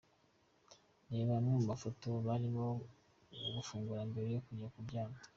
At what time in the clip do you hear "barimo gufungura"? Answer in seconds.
2.25-4.01